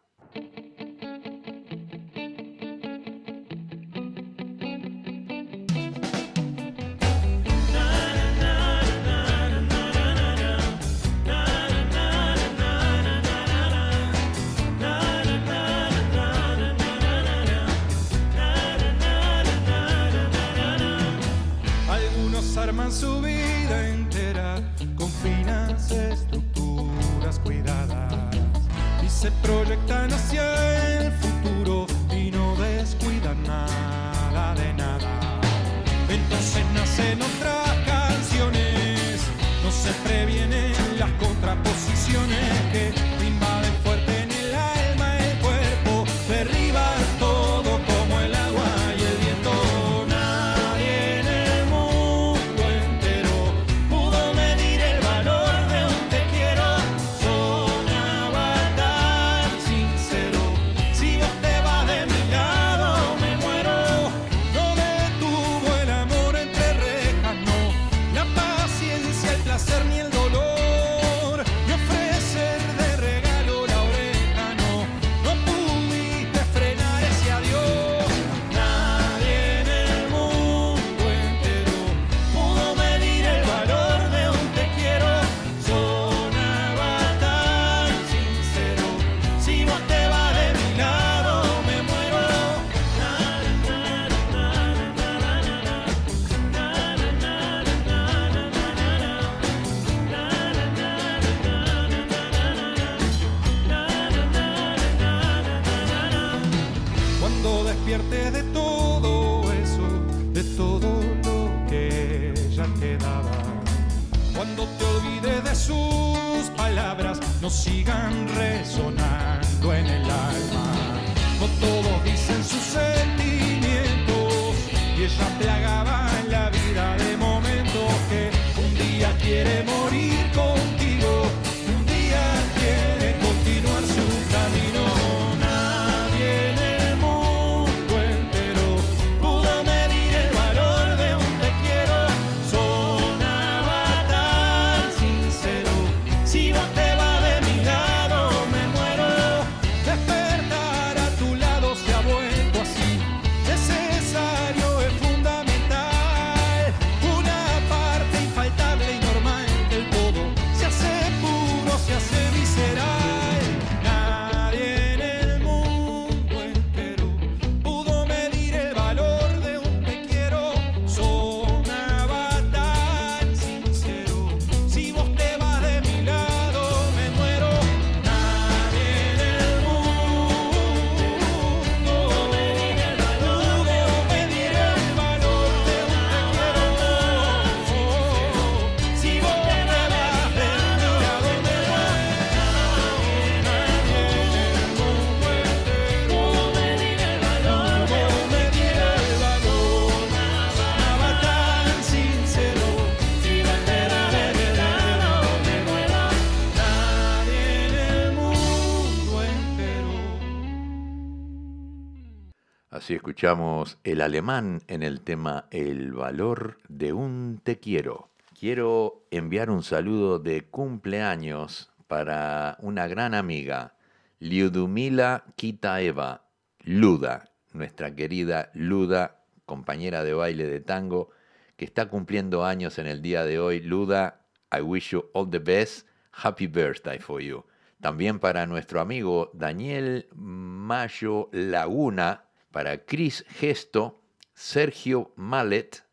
El 213.83 214.01
alemán 214.01 214.61
en 214.67 214.83
el 214.83 215.01
tema 215.01 215.47
El 215.49 215.93
valor 215.93 216.59
de 216.67 216.93
un 216.93 217.41
te 217.43 217.57
quiero. 217.57 218.09
Quiero 218.39 219.07
enviar 219.09 219.49
un 219.49 219.63
saludo 219.63 220.19
de 220.19 220.43
cumpleaños 220.43 221.71
para 221.87 222.55
una 222.59 222.87
gran 222.87 223.15
amiga, 223.15 223.73
Liudumila 224.19 225.23
Kitaeva, 225.35 226.27
Luda, 226.59 227.31
nuestra 227.51 227.95
querida 227.95 228.51
Luda, 228.53 229.23
compañera 229.47 230.03
de 230.03 230.13
baile 230.13 230.45
de 230.45 230.59
tango, 230.59 231.09
que 231.57 231.65
está 231.65 231.89
cumpliendo 231.89 232.45
años 232.45 232.77
en 232.77 232.85
el 232.85 233.01
día 233.01 233.23
de 233.23 233.39
hoy. 233.39 233.59
Luda, 233.59 234.21
I 234.55 234.61
wish 234.61 234.91
you 234.91 235.09
all 235.15 235.27
the 235.27 235.39
best. 235.39 235.87
Happy 236.11 236.45
birthday 236.45 236.99
for 236.99 237.19
you. 237.19 237.43
También 237.81 238.19
para 238.19 238.45
nuestro 238.45 238.81
amigo 238.81 239.31
Daniel 239.33 240.09
Mayo 240.13 241.29
Laguna, 241.31 242.24
para 242.55 242.85
Cris 242.85 243.25
Gesto, 243.27 244.01
Sergio 244.33 245.11
Mallet, 245.17 245.83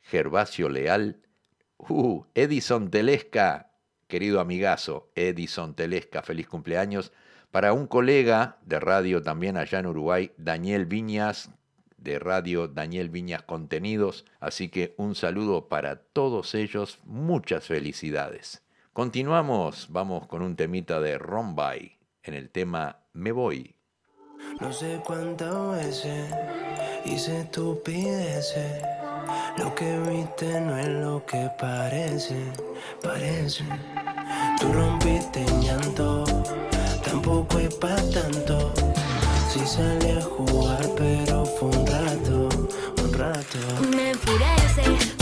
Gervasio 0.00 0.68
Leal, 0.68 1.22
uh, 1.76 2.24
Edison 2.34 2.90
Telesca, 2.90 3.70
querido 4.08 4.40
amigazo, 4.40 5.12
Edison 5.14 5.76
Telesca, 5.76 6.22
feliz 6.22 6.48
cumpleaños. 6.48 7.12
Para 7.52 7.72
un 7.72 7.86
colega 7.86 8.58
de 8.62 8.80
radio 8.80 9.22
también 9.22 9.56
allá 9.56 9.78
en 9.78 9.86
Uruguay, 9.86 10.32
Daniel 10.38 10.86
Viñas, 10.86 11.52
de 11.98 12.18
radio 12.18 12.66
Daniel 12.66 13.10
Viñas 13.10 13.44
Contenidos. 13.44 14.24
Así 14.40 14.70
que 14.70 14.96
un 14.96 15.14
saludo 15.14 15.68
para 15.68 16.02
todos 16.02 16.56
ellos, 16.56 16.98
muchas 17.04 17.64
felicidades. 17.64 18.64
Continuamos, 18.92 19.86
vamos 19.90 20.26
con 20.26 20.42
un 20.42 20.56
temita 20.56 20.98
de 20.98 21.16
Rombay 21.16 21.96
en 22.24 22.34
el 22.34 22.50
tema 22.50 23.04
Me 23.12 23.30
Voy. 23.30 23.77
No 24.60 24.72
sé 24.72 25.00
cuántas 25.04 25.70
veces 25.72 26.30
hice 27.04 27.40
estupideces. 27.40 28.82
Lo 29.56 29.74
que 29.74 29.98
viste 30.00 30.60
no 30.60 30.76
es 30.76 30.88
lo 30.88 31.24
que 31.26 31.50
parece, 31.58 32.36
parece. 33.02 33.64
Tú 34.60 34.72
rompiste 34.72 35.44
llanto, 35.60 36.24
tampoco 37.04 37.58
es 37.58 37.74
para 37.74 38.02
tanto. 38.10 38.72
Si 39.50 39.60
sí 39.60 39.66
salí 39.66 40.10
a 40.10 40.22
jugar, 40.22 40.88
pero 40.96 41.44
fue 41.44 41.68
un 41.68 41.86
rato, 41.86 42.48
un 43.02 43.12
rato. 43.12 43.58
Me 43.96 44.10
enfurece. 44.10 45.17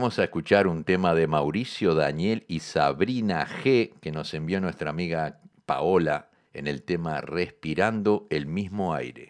Vamos 0.00 0.18
a 0.18 0.24
escuchar 0.24 0.66
un 0.66 0.84
tema 0.84 1.14
de 1.14 1.26
Mauricio, 1.26 1.94
Daniel 1.94 2.46
y 2.48 2.60
Sabrina 2.60 3.46
G, 3.46 3.92
que 4.00 4.10
nos 4.10 4.32
envió 4.32 4.58
nuestra 4.58 4.88
amiga 4.88 5.40
Paola 5.66 6.30
en 6.54 6.68
el 6.68 6.84
tema 6.84 7.20
Respirando 7.20 8.26
el 8.30 8.46
mismo 8.46 8.94
aire. 8.94 9.29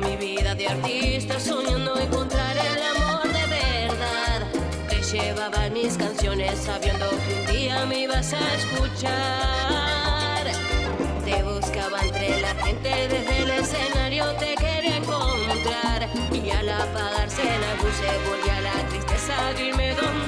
mi 0.00 0.16
vida 0.16 0.54
de 0.54 0.66
artista 0.66 1.38
soñando 1.38 1.98
encontrar 1.98 2.56
el 2.56 2.82
amor 2.96 3.22
de 3.24 3.46
verdad. 3.46 4.46
Te 4.88 5.02
llevaban 5.02 5.72
mis 5.72 5.96
canciones 5.96 6.58
sabiendo 6.58 7.08
que 7.10 7.34
un 7.34 7.46
día 7.46 7.86
me 7.86 8.00
ibas 8.00 8.32
a 8.32 8.54
escuchar. 8.54 10.46
Te 11.24 11.42
buscaba 11.42 12.00
entre 12.02 12.40
la 12.40 12.54
gente 12.54 13.08
desde 13.08 13.42
el 13.42 13.50
escenario 13.50 14.24
te 14.36 14.54
quería 14.54 14.96
encontrar 14.96 16.08
y 16.32 16.50
al 16.50 16.68
apagarse 16.68 17.44
la 17.44 17.74
luz 17.76 17.94
se 18.00 18.28
volvía 18.28 18.60
la 18.60 18.88
tristeza 18.88 19.52
dime 19.56 19.94
dónde 19.94 20.19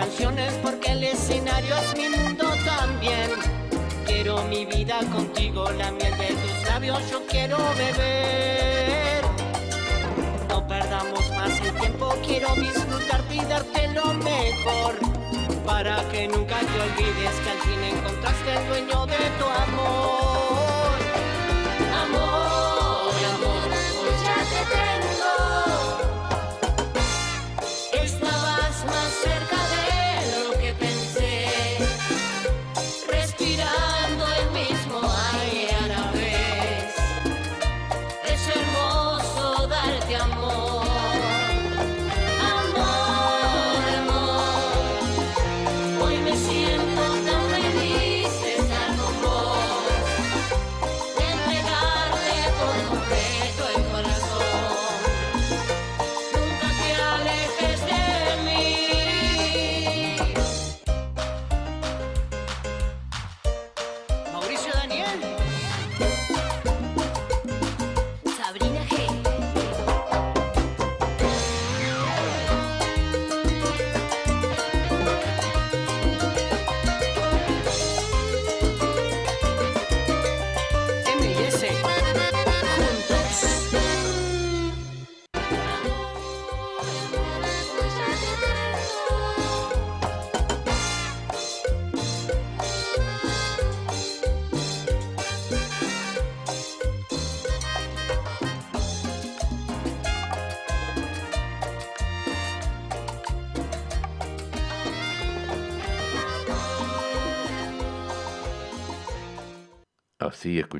canciones 0.00 0.54
porque 0.62 0.92
el 0.92 1.04
escenario 1.04 1.76
es 1.76 1.94
mi 1.94 2.08
mundo 2.08 2.44
también. 2.64 3.30
Quiero 4.06 4.42
mi 4.44 4.64
vida 4.64 4.98
contigo, 5.12 5.70
la 5.72 5.90
miel 5.92 6.16
de 6.16 6.28
tus 6.28 6.68
labios 6.70 7.10
yo 7.10 7.26
quiero 7.26 7.58
beber. 7.76 9.22
No 10.48 10.66
perdamos 10.66 11.30
más 11.36 11.60
el 11.60 11.74
tiempo, 11.74 12.14
quiero 12.26 12.54
disfrutarte 12.54 13.34
y 13.34 13.44
darte 13.44 13.88
lo 13.88 14.14
mejor. 14.14 14.94
Para 15.66 15.96
que 16.08 16.28
nunca 16.28 16.58
te 16.60 16.80
olvides 16.86 17.34
que 17.42 17.50
al 17.50 17.58
fin 17.58 17.84
encontraste 17.94 18.54
el 18.56 18.68
dueño 18.68 19.06
de 19.06 19.18
tu 19.38 19.44
amor. 19.44 20.09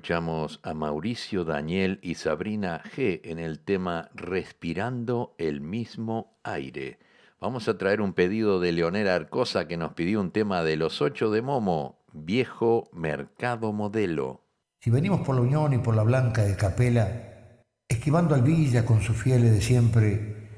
Escuchamos 0.00 0.60
a 0.62 0.72
Mauricio 0.72 1.44
Daniel 1.44 1.98
y 2.00 2.14
Sabrina 2.14 2.82
G 2.96 3.20
en 3.22 3.38
el 3.38 3.58
tema 3.58 4.08
Respirando 4.14 5.34
el 5.36 5.60
mismo 5.60 6.38
aire. 6.42 6.98
Vamos 7.38 7.68
a 7.68 7.76
traer 7.76 8.00
un 8.00 8.14
pedido 8.14 8.60
de 8.60 8.72
Leonera 8.72 9.14
Arcosa 9.14 9.68
que 9.68 9.76
nos 9.76 9.92
pidió 9.92 10.22
un 10.22 10.30
tema 10.30 10.64
de 10.64 10.78
los 10.78 11.02
ocho 11.02 11.30
de 11.30 11.42
Momo, 11.42 11.98
Viejo 12.14 12.88
Mercado 12.94 13.74
Modelo. 13.74 14.46
Si 14.80 14.88
venimos 14.88 15.20
por 15.20 15.34
la 15.34 15.42
Unión 15.42 15.74
y 15.74 15.78
por 15.78 15.94
la 15.94 16.02
Blanca 16.02 16.44
de 16.44 16.56
Capela, 16.56 17.66
esquivando 17.86 18.34
al 18.34 18.40
Villa 18.40 18.86
con 18.86 19.02
sus 19.02 19.18
fieles 19.18 19.52
de 19.52 19.60
siempre, 19.60 20.48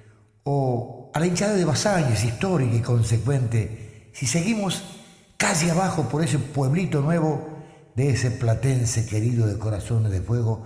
o 0.45 1.11
a 1.13 1.19
la 1.19 1.27
hinchada 1.27 1.55
de 1.55 1.65
Basalles, 1.65 2.25
histórica 2.25 2.77
y 2.77 2.81
consecuente, 2.81 4.09
si 4.13 4.25
seguimos 4.25 4.85
casi 5.37 5.69
abajo 5.69 6.09
por 6.09 6.23
ese 6.23 6.39
pueblito 6.39 7.01
nuevo 7.01 7.52
de 7.95 8.11
ese 8.11 8.31
platense 8.31 9.07
querido 9.07 9.47
de 9.47 9.59
corazones 9.59 10.13
de 10.13 10.21
fuego, 10.21 10.65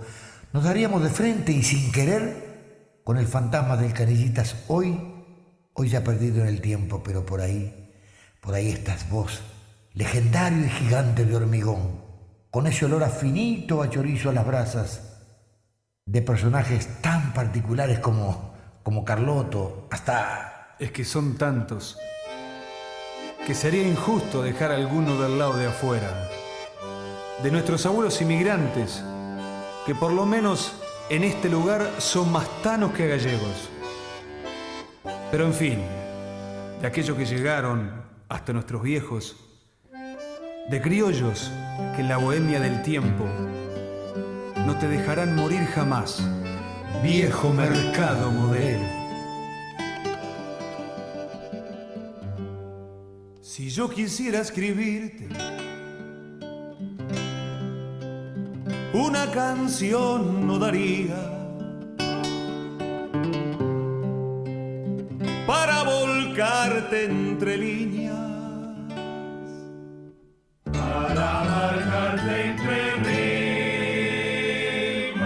nos 0.53 0.63
daríamos 0.63 1.03
de 1.03 1.09
frente 1.09 1.51
y 1.51 1.63
sin 1.63 1.91
querer 1.91 2.99
con 3.03 3.17
el 3.17 3.27
fantasma 3.27 3.77
del 3.77 3.93
Canillitas 3.93 4.55
hoy, 4.67 4.99
hoy 5.73 5.89
ya 5.89 6.03
perdido 6.03 6.41
en 6.41 6.47
el 6.47 6.61
tiempo, 6.61 7.01
pero 7.03 7.25
por 7.25 7.41
ahí, 7.41 7.93
por 8.41 8.53
ahí 8.53 8.69
estás 8.69 9.09
vos, 9.09 9.41
legendario 9.93 10.65
y 10.65 10.69
gigante 10.69 11.25
de 11.25 11.35
hormigón, 11.35 12.01
con 12.49 12.67
ese 12.67 12.85
olor 12.85 13.03
a 13.03 13.09
finito 13.09 13.81
a 13.81 13.89
chorizo 13.89 14.29
a 14.29 14.33
las 14.33 14.45
brasas, 14.45 15.01
de 16.05 16.21
personajes 16.21 16.87
tan 17.01 17.33
particulares 17.33 17.99
como, 17.99 18.53
como 18.83 19.03
Carloto, 19.03 19.87
hasta... 19.91 20.75
Es 20.79 20.91
que 20.91 21.03
son 21.03 21.37
tantos 21.37 21.97
que 23.47 23.55
sería 23.55 23.87
injusto 23.87 24.43
dejar 24.43 24.73
alguno 24.73 25.21
del 25.21 25.39
lado 25.39 25.55
de 25.55 25.67
afuera. 25.67 26.29
De 27.43 27.51
nuestros 27.51 27.85
abuelos 27.85 28.19
inmigrantes, 28.21 29.03
que 29.85 29.93
por 29.93 30.11
lo 30.11 30.25
menos 30.25 30.73
en 31.09 31.23
este 31.23 31.49
lugar 31.49 31.87
son 31.99 32.31
más 32.31 32.47
tanos 32.63 32.91
que 32.93 33.07
gallegos. 33.07 33.69
Pero 35.29 35.45
en 35.45 35.53
fin, 35.53 35.83
de 36.81 36.87
aquellos 36.87 37.15
que 37.15 37.25
llegaron 37.25 37.91
hasta 38.27 38.53
nuestros 38.53 38.81
viejos, 38.81 39.35
de 40.69 40.81
criollos 40.81 41.51
que 41.95 42.01
en 42.01 42.09
la 42.09 42.17
bohemia 42.17 42.59
del 42.59 42.81
tiempo 42.81 43.25
no 44.65 44.77
te 44.79 44.87
dejarán 44.87 45.35
morir 45.35 45.65
jamás. 45.67 46.21
Viejo 47.03 47.53
mercado 47.53 48.31
modelo. 48.31 48.85
Si 53.41 53.69
yo 53.69 53.89
quisiera 53.89 54.39
escribirte 54.39 55.29
una 58.97 59.29
canción 59.29 60.47
no 60.47 60.57
daría 60.57 61.15
para 65.45 65.83
volcarte 65.83 67.05
entre 67.05 67.57
líneas. 67.57 68.17
Para 70.65 71.43
marcarte 71.43 72.47
entre 72.49 72.95
rimas. 75.05 75.23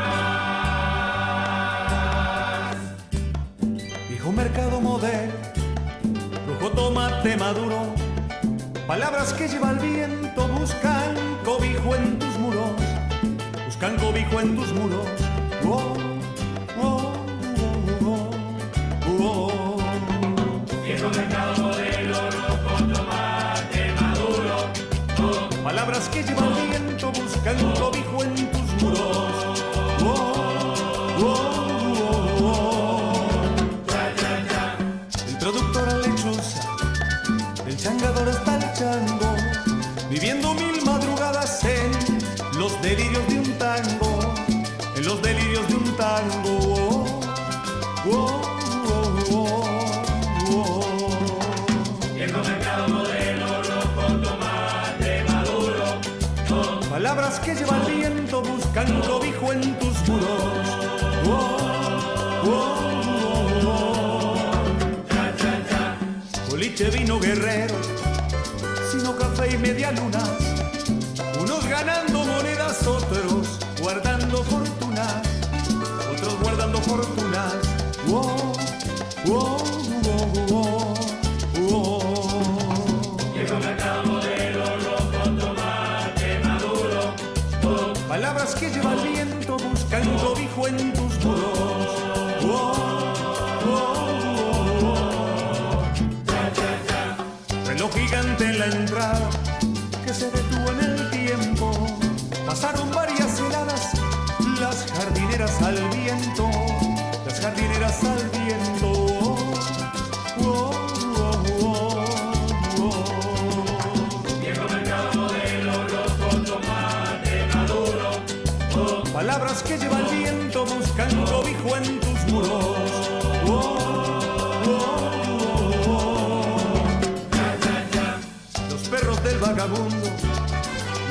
Viejo 4.09 4.31
mercado 4.33 4.81
modelo, 4.81 5.33
rojo 6.47 6.71
tomate 6.71 7.37
maduro, 7.37 7.85
palabras 8.85 9.33
que 9.33 9.47
lleva 9.47 9.71
el 9.71 9.79
viento 9.79 10.20
buscan 13.81 13.97
cobijo 13.97 14.39
en 14.39 14.55
tus 14.55 14.71
muros. 14.73 15.07
Oh, 15.65 15.93
oh, 16.79 17.13
oh, 18.03 18.29
oh, 19.09 19.19
oh. 19.19 19.77
Viejo 20.85 21.09
mercado 21.09 21.63
modelo, 21.63 22.29
rojo, 22.29 22.93
tomate 22.93 23.91
maduro. 23.99 24.55
Oh. 25.17 25.63
Palabras 25.63 26.09
que 26.09 26.21
lleva 26.21 26.45
el 26.45 26.69
viento 26.69 27.11
buscan 27.11 27.57
cobijo 27.73 28.10
cobijo 59.41 59.53
en 59.53 59.79
tus 59.79 60.07
muros. 60.07 60.27
Oh, 61.27 61.57
oh, 62.45 62.49
oh, 63.65 63.67
oh. 63.67 64.35
Boliche 66.49 66.89
vino 66.89 67.19
guerrero, 67.19 67.75
sino 68.91 69.15
café 69.15 69.53
y 69.53 69.57
media 69.57 69.91
luna 69.91 70.23
unos 71.39 71.67
ganando 71.67 72.23
monedas, 72.25 72.85
otros 72.85 73.59
guardando 73.81 74.43
fortunas, 74.43 75.21
otros 76.11 76.39
guardando 76.41 76.81
fortunas. 76.81 77.53
Wow, 78.07 78.53
wow, 79.25 79.57
wow, 79.57 79.70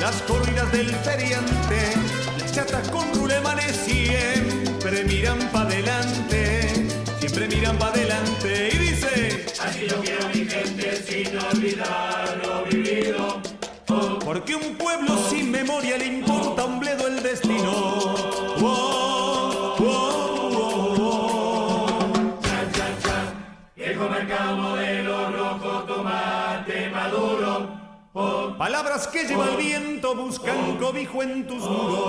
las 0.01 0.19
corridas 0.23 0.71
del 0.71 0.87
feriante, 0.87 1.93
las 2.39 2.51
chatas 2.51 2.89
con 2.89 3.13
rulemanes 3.13 3.75
siempre 3.85 5.03
miran 5.03 5.37
para 5.53 5.69
adelante, 5.69 6.87
siempre 7.19 7.47
miran 7.47 7.77
para 7.77 7.91
adelante 7.91 8.69
y 8.73 8.77
dice, 8.79 9.45
así 9.61 9.85
yo 9.87 10.01
quiero 10.01 10.27
mi 10.29 10.43
gente 10.45 11.03
sin 11.07 11.37
olvidar 11.37 12.41
lo 12.43 12.65
vivido. 12.65 13.41
Porque 14.25 14.55
un 14.55 14.75
pueblo 14.75 15.15
sin 15.29 15.51
memoria 15.51 15.99
le 15.99 16.07
importa 16.07 16.65
un 16.65 16.79
bledo 16.79 17.07
el 17.07 17.21
destino. 17.21 17.71
Oh, 17.71 18.90
Que 28.81 29.27
lleva 29.27 29.47
el 29.47 29.57
viento 29.57 30.15
buscan 30.15 30.77
cobijo 30.79 31.21
en 31.21 31.45
tus 31.45 31.59
muros. 31.59 32.01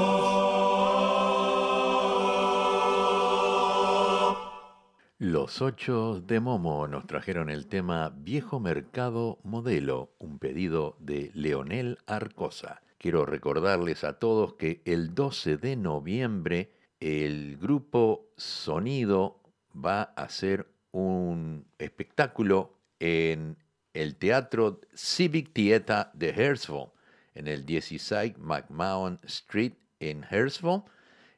Los 5.18 5.60
ocho 5.60 6.22
de 6.22 6.40
Momo 6.40 6.88
nos 6.88 7.06
trajeron 7.06 7.50
el 7.50 7.66
tema 7.66 8.14
Viejo 8.16 8.58
Mercado 8.58 9.38
Modelo, 9.42 10.14
un 10.18 10.38
pedido 10.38 10.96
de 10.98 11.30
Leonel 11.34 11.98
Arcosa. 12.06 12.80
Quiero 12.96 13.26
recordarles 13.26 14.02
a 14.02 14.18
todos 14.18 14.54
que 14.54 14.80
el 14.86 15.14
12 15.14 15.58
de 15.58 15.76
noviembre 15.76 16.72
el 17.00 17.58
grupo 17.58 18.30
Sonido 18.38 19.42
va 19.76 20.14
a 20.16 20.22
hacer 20.22 20.72
un 20.90 21.66
espectáculo 21.78 22.78
en 22.98 23.58
el 23.94 24.16
Teatro 24.16 24.80
Civic 24.94 25.52
Theatre 25.52 26.10
de 26.14 26.30
Hersville, 26.30 26.90
en 27.34 27.48
el 27.48 27.64
16 27.64 28.38
McMahon 28.38 29.18
Street 29.24 29.74
en 30.00 30.24
Hersville. 30.30 30.82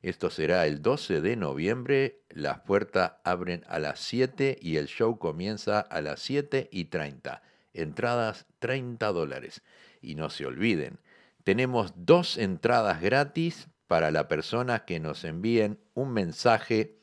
Esto 0.03 0.31
será 0.31 0.67
el 0.67 0.83
12 0.83 1.21
de 1.21 1.37
noviembre. 1.37 2.21
Las 2.31 2.61
puertas 2.61 3.15
abren 3.25 3.65
a 3.69 3.79
las 3.79 4.01
7 4.01 4.59
y 4.61 4.77
el 4.77 4.87
show 4.87 5.19
comienza 5.19 5.81
a 5.81 6.01
las 6.01 6.21
7 6.21 6.69
y 6.71 6.87
30. 6.87 7.43
Entradas 7.73 8.47
30 8.59 9.13
dólares. 9.13 9.63
Y 10.03 10.15
no 10.15 10.29
se 10.31 10.45
olviden, 10.45 10.99
tenemos 11.45 11.93
dos 11.95 12.39
entradas 12.39 13.01
gratis 13.01 13.69
para 13.87 14.11
la 14.11 14.29
persona 14.29 14.87
que 14.87 14.99
nos 14.99 15.25
envíen 15.25 15.79
un 15.93 16.13
mensaje 16.13 16.99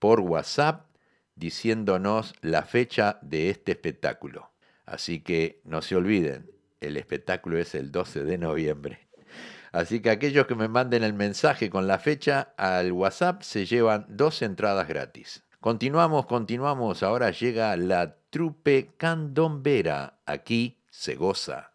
por 0.00 0.20
WhatsApp 0.20 0.86
diciéndonos 1.36 2.34
la 2.40 2.62
fecha 2.62 3.18
de 3.22 3.50
este 3.50 3.72
espectáculo. 3.72 4.50
Así 4.88 5.20
que 5.20 5.60
no 5.64 5.82
se 5.82 5.96
olviden, 5.96 6.50
el 6.80 6.96
espectáculo 6.96 7.58
es 7.58 7.74
el 7.74 7.92
12 7.92 8.24
de 8.24 8.38
noviembre. 8.38 9.08
Así 9.70 10.00
que 10.00 10.08
aquellos 10.08 10.46
que 10.46 10.54
me 10.54 10.68
manden 10.68 11.04
el 11.04 11.12
mensaje 11.12 11.68
con 11.68 11.86
la 11.86 11.98
fecha 11.98 12.54
al 12.56 12.92
WhatsApp 12.92 13.42
se 13.42 13.66
llevan 13.66 14.06
dos 14.08 14.40
entradas 14.40 14.88
gratis. 14.88 15.44
Continuamos, 15.60 16.24
continuamos. 16.24 17.02
Ahora 17.02 17.30
llega 17.30 17.76
la 17.76 18.16
trupe 18.30 18.94
candombera. 18.96 20.20
Aquí 20.24 20.80
se 20.88 21.16
goza. 21.16 21.72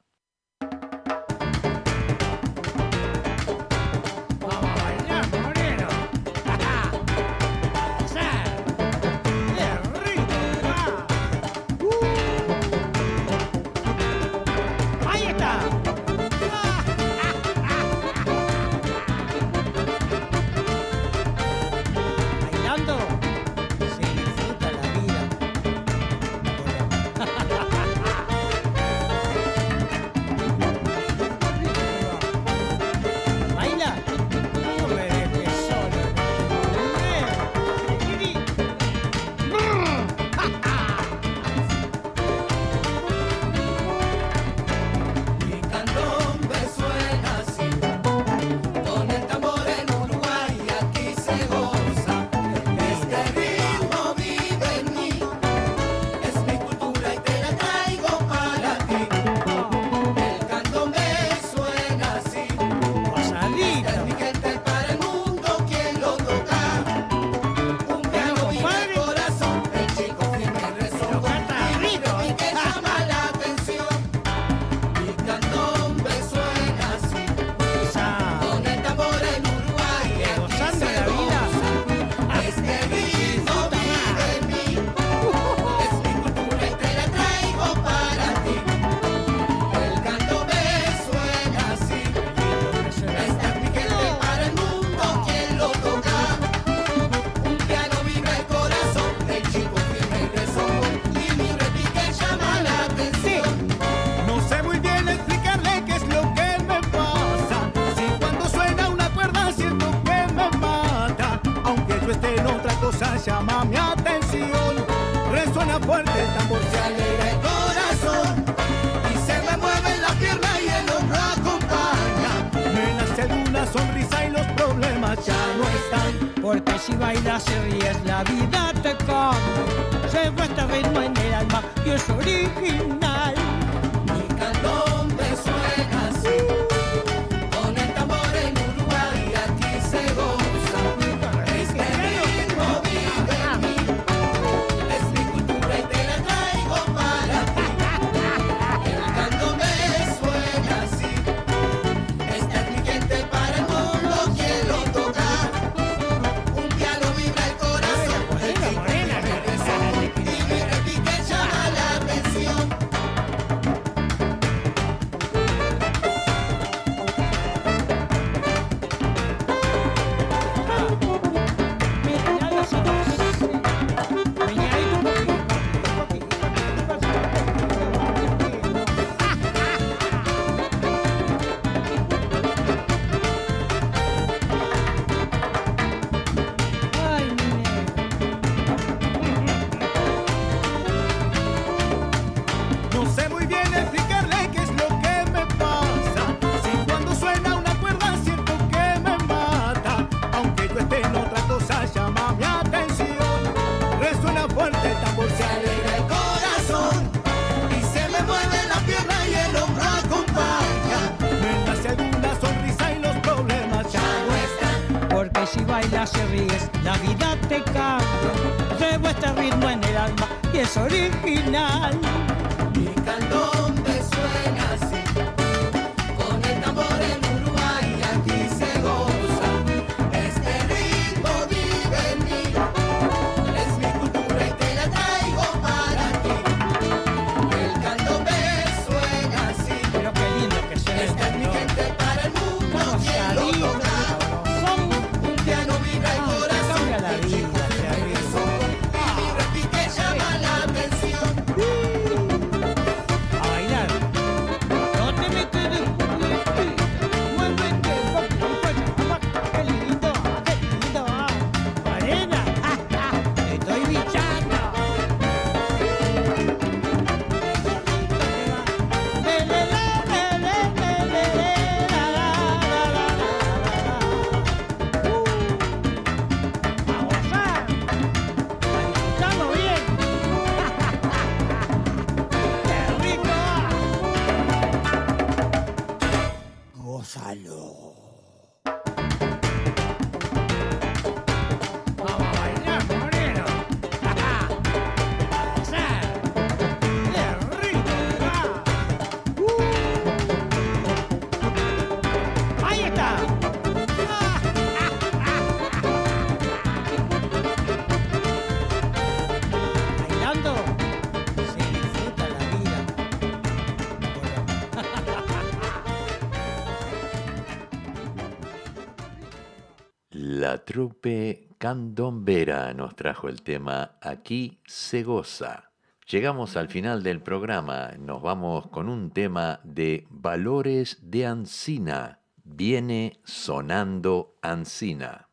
La 320.53 320.63
trupe 320.63 321.47
candombera 321.57 322.75
nos 322.75 322.95
trajo 322.95 323.27
el 323.27 323.41
tema 323.41 323.97
Aquí 323.99 324.59
se 324.67 325.01
goza. 325.01 325.71
Llegamos 326.07 326.57
al 326.57 326.67
final 326.67 327.01
del 327.01 327.23
programa, 327.23 327.93
nos 327.97 328.21
vamos 328.21 328.67
con 328.67 328.87
un 328.87 329.09
tema 329.09 329.61
de 329.63 330.05
Valores 330.11 330.99
de 331.01 331.25
Ancina. 331.25 332.19
Viene 332.43 333.19
sonando 333.23 334.37
Ancina. 334.43 335.32